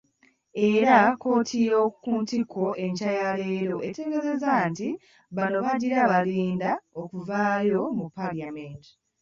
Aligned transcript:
Era 0.69 0.95
kkooti 1.13 1.55
ey'okuntikko 1.65 2.63
enkya 2.85 3.11
yaleero 3.19 3.77
etegeezezza 3.87 4.53
nti 4.69 4.87
bano 5.35 5.57
bagira 5.65 5.99
balinda 6.11 6.71
okuvaayo 7.01 7.81
mu 7.97 8.05
Paalamenti. 8.15 8.89